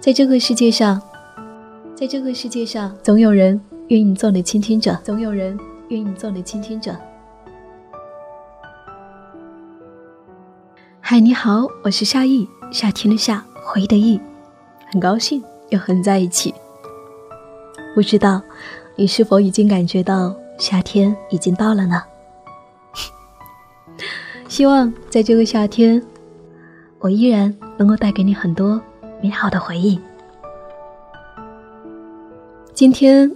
[0.00, 0.98] 在这个世界上，
[1.94, 6.96] 在这个世界上，总有人愿意做你的倾听者，总有人愿意做你的倾听者。
[11.02, 14.18] 嗨，你好，我是夏意，夏天的夏，回忆的忆，
[14.90, 16.54] 很高兴又和你在一起。
[17.94, 18.40] 不知道
[18.96, 22.02] 你是否已经感觉到夏天已经到了呢？
[24.48, 26.02] 希望在这个夏天，
[27.00, 28.80] 我依然能够带给你很多。
[29.22, 30.00] 美好的回忆。
[32.72, 33.30] 今天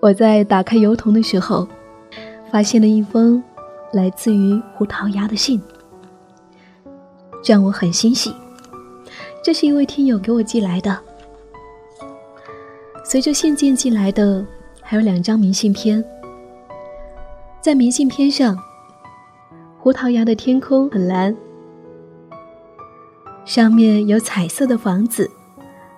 [0.00, 1.66] 我在打开邮筒的时候，
[2.50, 3.42] 发现了一封
[3.92, 5.60] 来自于胡桃牙的信，
[7.42, 8.34] 这让我很欣喜。
[9.42, 10.98] 这是一位听友给我寄来的。
[13.04, 14.44] 随着信件寄来的，
[14.82, 16.04] 还有两张明信片。
[17.60, 18.58] 在明信片上，
[19.78, 21.34] 胡桃牙的天空很蓝。
[23.44, 25.30] 上面有彩色的房子，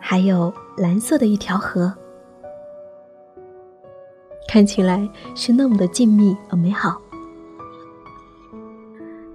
[0.01, 1.95] 还有蓝色的一条河，
[4.49, 7.01] 看起来是那么的静谧而美好。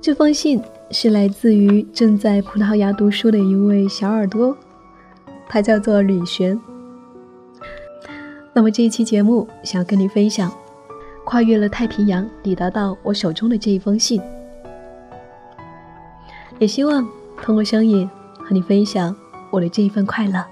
[0.01, 4.55] 这封信是来自于正在葡萄牙读书的一位小耳朵，
[5.47, 6.59] 他叫做吕璇。
[8.51, 10.51] 那么这一期节目想要跟你分享，
[11.23, 14.21] 跨越了太平洋抵达到我手中的这一封信，
[16.59, 17.07] 也希望。
[17.41, 19.15] 通过声音和你分享
[19.49, 20.45] 我的这一份快乐。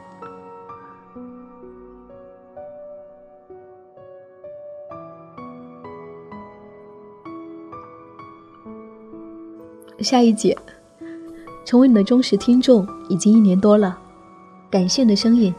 [9.99, 10.57] 下一节，
[11.63, 13.97] 成为你的忠实听众已经一年多了，
[14.71, 15.53] 感谢你的声音，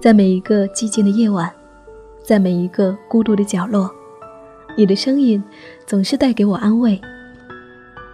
[0.00, 1.52] 在每一个寂静的夜晚，
[2.24, 3.88] 在每一个孤独的角落，
[4.76, 5.42] 你的声音
[5.86, 7.00] 总是带给我安慰。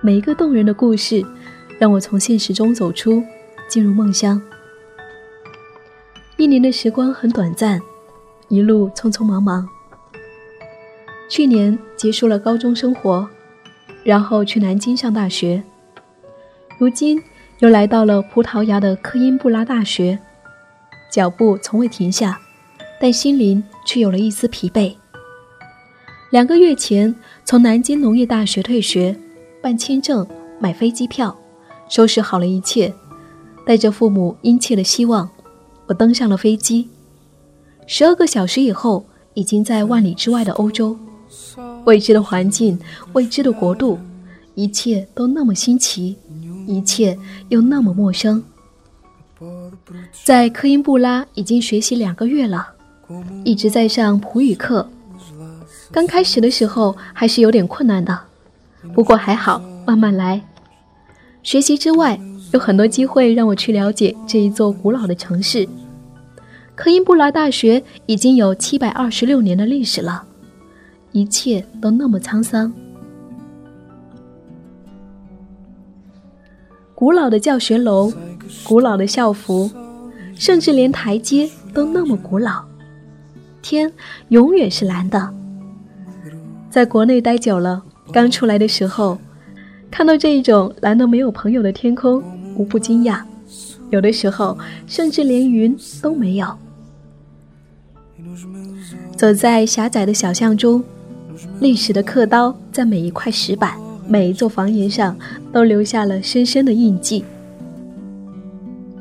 [0.03, 1.25] 每一个动人的故事。
[1.83, 3.25] 让我从现实中走出，
[3.67, 4.41] 进入梦乡。
[6.37, 7.81] 一年的时光很短暂，
[8.47, 9.69] 一路匆匆忙忙。
[11.29, 13.29] 去年结束了高中生活，
[14.05, 15.61] 然后去南京上大学，
[16.79, 17.21] 如今
[17.59, 20.17] 又来到了葡萄牙的科因布拉大学，
[21.11, 22.39] 脚步从未停下，
[23.01, 24.95] 但心灵却有了一丝疲惫。
[26.31, 27.13] 两个月前
[27.45, 29.19] 从南京农业大学退学，
[29.61, 30.25] 办签证，
[30.61, 31.37] 买飞机票。
[31.93, 32.91] 收拾好了一切，
[33.67, 35.29] 带着父母殷切的希望，
[35.85, 36.89] 我登上了飞机。
[37.87, 39.05] 十二个小时以后，
[39.35, 40.97] 已经在万里之外的欧洲，
[41.85, 42.79] 未知的环境，
[43.13, 43.99] 未知的国度，
[44.55, 46.17] 一切都那么新奇，
[46.67, 47.15] 一切
[47.51, 48.43] 又那么陌生。
[50.25, 52.69] 在科因布拉已经学习两个月了，
[53.45, 54.89] 一直在上普语课。
[55.91, 58.19] 刚开始的时候还是有点困难的，
[58.95, 60.43] 不过还好，慢慢来。
[61.43, 62.19] 学习之外，
[62.53, 65.69] 有很多机会让我去了解这一座古老的城市。
[66.75, 70.25] 科因布拉大学已经有七百二十六年的历史了，
[71.11, 72.73] 一切都那么沧桑。
[76.95, 78.13] 古老的教学楼，
[78.63, 79.69] 古老的校服，
[80.35, 82.65] 甚至连台阶都那么古老。
[83.61, 83.93] 天
[84.29, 85.35] 永远是蓝的。
[86.71, 87.83] 在国内待久了，
[88.13, 89.19] 刚出来的时候。
[89.93, 92.23] 看到这一种蓝得没有朋友的天空，
[92.57, 93.21] 无不惊讶。
[93.91, 96.47] 有的时候，甚至连云都没有。
[99.15, 100.83] 走在狭窄的小巷中，
[101.61, 103.75] 历史的刻刀在每一块石板、
[104.09, 105.15] 每一座房檐上
[105.53, 107.23] 都留下了深深的印记，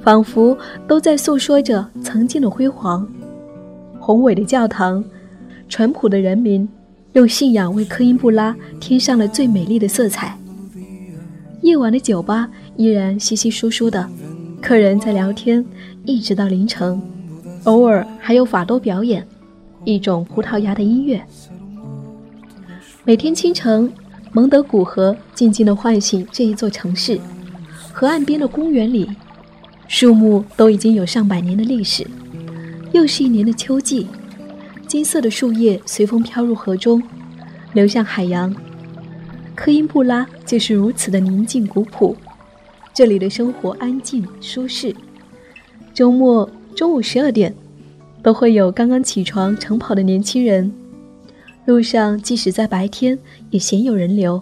[0.04, 3.08] 仿佛都在诉说着曾经的辉煌。
[3.98, 5.02] 宏伟的教堂，
[5.70, 6.68] 淳朴的人民，
[7.14, 10.38] 用信仰为科因布拉添上了最美丽的色彩。
[11.62, 14.10] 夜晚的酒吧依然稀稀疏疏的，
[14.62, 15.64] 客人在聊天，
[16.06, 17.00] 一直到凌晨。
[17.66, 19.26] 偶尔还有法多表演，
[19.84, 21.24] 一种葡萄牙的音乐。
[23.04, 23.92] 每天清晨，
[24.32, 27.20] 蒙德古河静静地唤醒这一座城市。
[27.94, 29.08] 河岸边的公园里，
[29.88, 32.06] 树木都已经有上百年的历史。
[32.92, 34.08] 又是一年的秋季，
[34.88, 37.02] 金色的树叶随风飘入河中，
[37.74, 38.52] 流向海洋。
[39.64, 42.18] 科因布拉就是如此的宁静古朴，
[42.96, 44.92] 这里的生活安静舒适。
[45.94, 47.54] 周末中午十二点，
[48.24, 50.74] 都会有刚刚起床晨跑的年轻人。
[51.66, 53.20] 路上即使在白天
[53.52, 54.42] 也鲜有人流。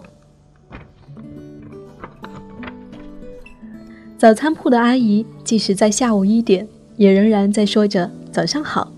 [4.16, 8.90] 早餐铺的阿姨即使在下午一点，也仍然在说着早上好。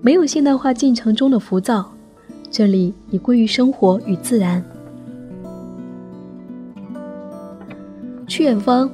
[0.00, 1.92] 没有现代化进程中的浮躁，
[2.52, 4.64] 这里已归于生活与自然。
[8.32, 8.90] 去远方，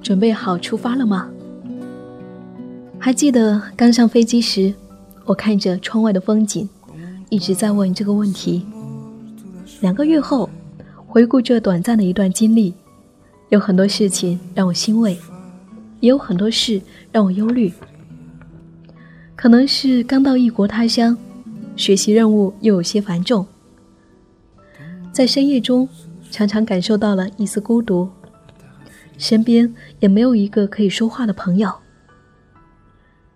[0.00, 1.28] 准备好出发了吗？
[3.00, 4.72] 还记得刚上飞机时，
[5.24, 6.68] 我看着窗外的风景，
[7.28, 8.64] 一直在问这个问题。
[9.80, 10.48] 两个月后，
[11.04, 12.72] 回顾这短暂的一段经历，
[13.48, 15.18] 有很多事情让我欣慰，
[15.98, 16.80] 也有很多事
[17.10, 17.72] 让我忧虑。
[19.34, 21.18] 可能是刚到异国他乡，
[21.74, 23.44] 学习任务又有些繁重，
[25.10, 25.88] 在深夜中
[26.30, 28.08] 常常感受到了一丝孤独，
[29.18, 31.72] 身边也没有一个可以说话的朋友。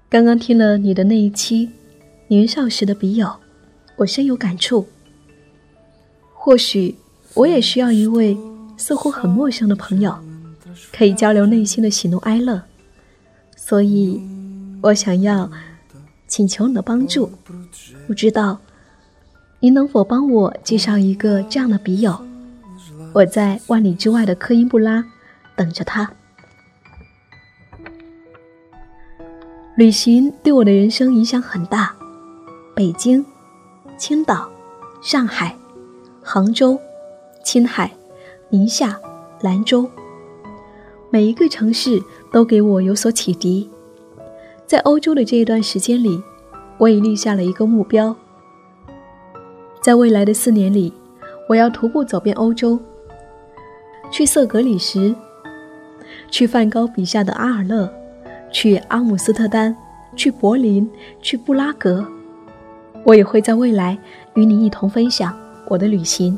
[0.09, 1.71] 刚刚听了你的那一期，
[2.29, 3.33] 年少时的笔友，
[3.97, 4.87] 我深有感触。
[6.33, 6.97] 或许
[7.35, 8.37] 我也需要一位
[8.77, 10.19] 似乎很陌生的朋友，
[10.93, 12.63] 可以交流内心的喜怒哀乐。
[13.57, 14.21] 所以，
[14.83, 15.51] 我想要
[16.27, 17.31] 请求你的帮助。
[18.07, 18.59] 不知道
[19.61, 22.21] 您能否帮我介绍一个这样的笔友？
[23.13, 25.05] 我在万里之外的科音布拉
[25.61, 26.11] 等着他。
[29.77, 31.95] 旅行对我的人生影响很大，
[32.75, 33.23] 北京、
[33.99, 34.51] 青岛、
[35.03, 35.55] 上海、
[36.23, 36.81] 杭州、
[37.45, 37.91] 青海、
[38.49, 38.99] 宁夏、
[39.43, 39.87] 兰州，
[41.11, 42.03] 每一个城市
[42.33, 43.71] 都给我有所启迪。
[44.67, 46.23] 在欧洲的这一段时间里，
[46.79, 48.17] 我已立下了一个目标：
[49.83, 50.91] 在未来的四年里，
[51.51, 52.79] 我要徒步走遍欧洲，
[54.11, 55.15] 去色格里时，
[56.31, 57.93] 去梵高笔下的阿尔勒。
[58.53, 59.73] 去阿姆斯特丹，
[60.17, 60.91] 去柏林，
[61.23, 62.05] 去布拉格，
[63.05, 63.97] 我也会在未来
[64.35, 65.33] 与你一同分享
[65.69, 66.37] 我的旅行。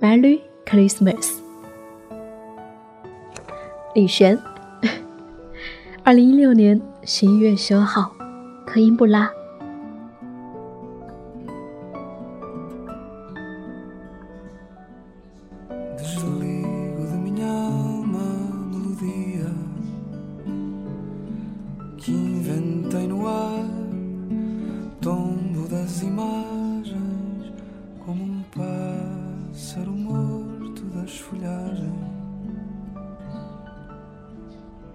[0.00, 1.34] Merry Christmas，
[3.94, 4.38] 李璇，
[6.02, 8.10] 二零一六年十一月十二号，
[8.64, 9.30] 科音布拉。
[28.04, 31.92] como um pássaro morto das folhagens,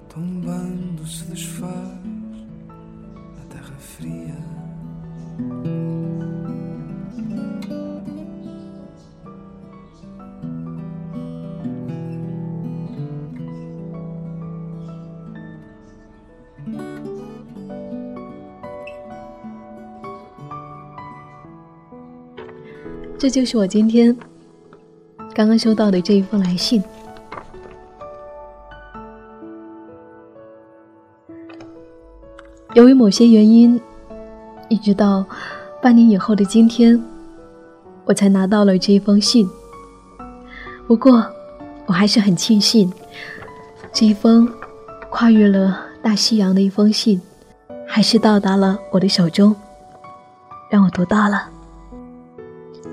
[0.07, 1.99] tombando se desfaz
[3.37, 4.37] na terra fria.
[23.21, 24.17] 这就是我今天
[25.35, 26.83] 刚刚收到的这一封来信。
[32.73, 33.79] 由于某些原因，
[34.69, 35.23] 一直到
[35.83, 36.99] 半年以后的今天，
[38.05, 39.47] 我才拿到了这一封信。
[40.87, 41.23] 不过，
[41.85, 42.91] 我还是很庆幸，
[43.93, 44.51] 这一封
[45.11, 47.21] 跨越了大西洋的一封信，
[47.87, 49.55] 还是到达了我的手中，
[50.71, 51.50] 让我读到了。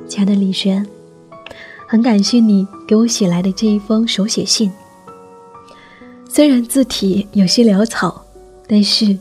[0.09, 0.85] 亲爱的李璇，
[1.87, 4.73] 很感谢你给我写来的这一封手写信。
[6.27, 8.25] 虽然字体有些潦草，
[8.67, 9.17] 但是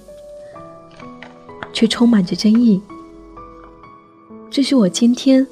[1.74, 2.81] 却充满着真意。
[4.50, 5.45] 这是我今天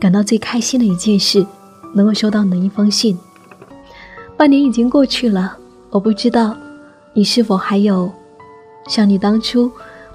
[0.00, 1.46] 感到最开心的一件事，
[1.94, 3.16] 能够收到你的一封信。
[4.36, 5.56] 半年已经过去了，
[5.90, 6.56] 我不知道
[7.14, 8.12] 你是否还有
[8.88, 9.70] 像你当初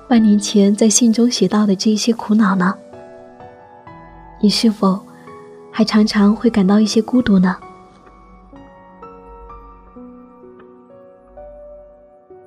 [0.10, 2.76] 半年前在信中写到的这一些苦恼呢？
[4.44, 5.00] 你是否
[5.72, 7.56] 还常常会感到一些孤独呢？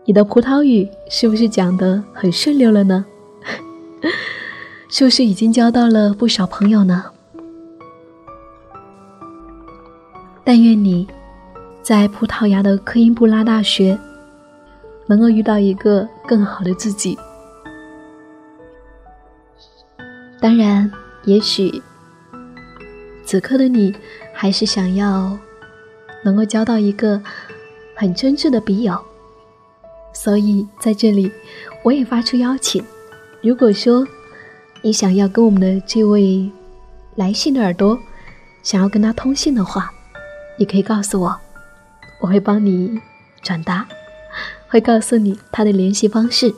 [0.04, 3.06] 你的葡萄语是不是讲得很顺溜了呢？
[4.90, 7.02] 是不是已经交到了不少朋友呢？
[10.44, 11.08] 但愿你
[11.80, 13.98] 在葡萄牙的科音布拉大学
[15.06, 17.18] 能够遇到一个更好的自己。
[20.38, 20.92] 当然。
[21.26, 21.82] 也许，
[23.24, 23.94] 此刻的你
[24.32, 25.36] 还是想要
[26.24, 27.20] 能够交到一个
[27.96, 28.96] 很真挚的笔友，
[30.14, 31.30] 所以在这里
[31.82, 32.84] 我也发出邀请：
[33.42, 34.06] 如果说
[34.82, 36.48] 你想要跟我们的这位
[37.16, 37.98] 来信的耳朵
[38.62, 39.90] 想要跟他通信的话，
[40.56, 41.36] 你可以告诉我，
[42.20, 43.00] 我会帮你
[43.42, 43.84] 转达，
[44.68, 46.54] 会告诉你他的联系方式。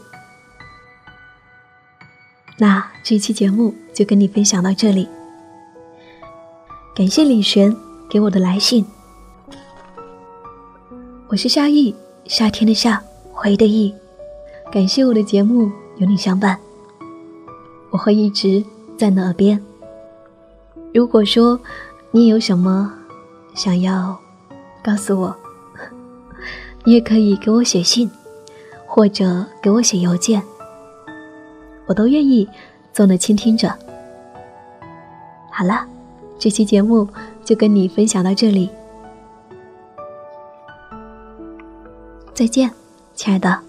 [2.61, 5.09] 那这期节目就跟你分享到这里，
[6.93, 7.75] 感谢李璇
[8.11, 8.85] 给我的来信。
[11.29, 13.01] 我是夏意，夏天的夏，
[13.33, 13.95] 回忆的忆。
[14.73, 16.59] 感谢我的节目有你相伴，
[17.91, 18.65] 我会一直
[18.97, 19.63] 在你耳边。
[20.93, 21.61] 如果说
[22.11, 22.93] 你有什么
[23.55, 24.19] 想要
[24.83, 25.37] 告诉我，
[26.83, 28.11] 你也可以给我写信，
[28.85, 30.43] 或者给我写邮件，
[31.89, 32.49] 我都愿意
[32.93, 33.73] 做那倾听者。
[35.51, 35.85] 好了，
[36.39, 37.09] 这期节目
[37.45, 38.71] 就跟你分享到这里，
[42.33, 42.71] 再见，
[43.17, 43.68] 亲爱的。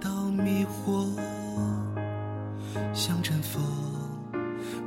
[0.00, 1.06] 到迷惑，
[2.92, 3.62] 像阵风，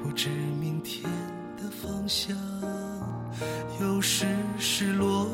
[0.03, 1.03] 不知明天
[1.55, 2.35] 的方向。
[3.79, 4.25] 有时
[4.57, 5.27] 失落，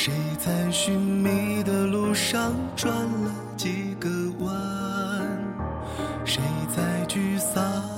[0.00, 4.54] 谁在寻觅的路上转了几个弯？
[6.24, 6.40] 谁
[6.72, 7.97] 在沮丧？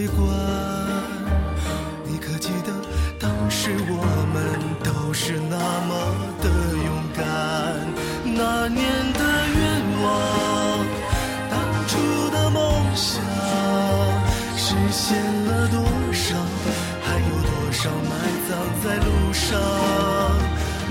[0.00, 0.26] 在悲观？
[2.06, 2.72] 你可记得
[3.18, 3.92] 当时我
[4.32, 5.92] 们都是那么
[6.40, 6.48] 的
[6.86, 7.22] 勇敢？
[8.24, 8.80] 那年
[9.12, 9.20] 的
[9.58, 9.60] 愿
[10.02, 10.08] 望。
[11.50, 11.54] 当
[11.86, 11.98] 初
[12.30, 13.22] 的梦想
[14.56, 16.34] 实现了多少？
[17.02, 18.10] 还有多少埋
[18.48, 19.60] 葬在路上？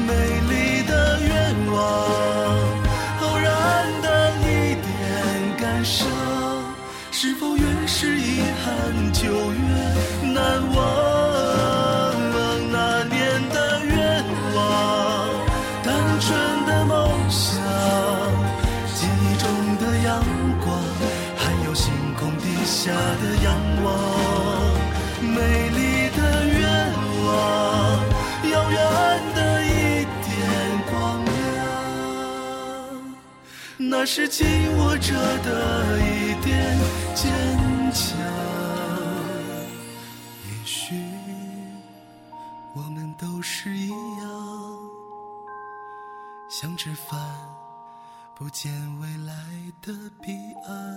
[0.06, 0.12] 美
[0.50, 1.78] 丽的愿望，
[3.22, 3.48] 偶然
[4.04, 4.86] 的一点
[5.58, 6.08] 感伤，
[7.12, 7.49] 是否
[8.02, 9.60] 是遗憾就越
[10.32, 10.40] 难
[10.74, 10.80] 忘？
[12.72, 14.24] 那年的愿
[14.56, 14.58] 望，
[15.84, 16.30] 单纯
[16.66, 16.96] 的梦
[17.30, 17.62] 想。
[18.96, 19.44] 记忆中
[19.82, 20.24] 的阳
[20.64, 20.80] 光，
[21.36, 23.54] 还有星空底下的仰
[23.84, 23.86] 望，
[25.22, 25.38] 美
[25.68, 26.64] 丽的愿
[27.26, 27.28] 望，
[28.50, 28.80] 遥远
[29.36, 29.68] 的一
[30.24, 30.32] 点
[30.90, 31.68] 光亮，
[33.78, 35.12] 那是紧握着
[35.44, 35.98] 的
[48.62, 49.34] 见未来
[49.82, 50.34] 的彼
[50.68, 50.94] 岸，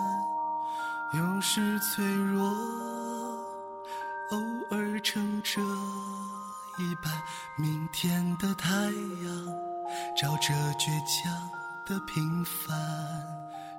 [1.13, 2.43] 有时脆弱，
[4.33, 4.39] 偶
[4.73, 5.61] 尔撑着
[6.81, 7.23] 一半
[7.57, 9.47] 明天的太阳，
[10.17, 11.33] 照着倔强
[11.87, 12.77] 的平凡，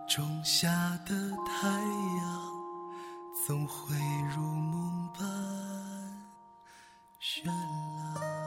[0.07, 0.69] 种下
[1.05, 1.13] 的
[1.45, 2.41] 太阳，
[3.45, 3.93] 总会
[4.33, 5.27] 如梦般
[7.19, 8.42] 绚烂。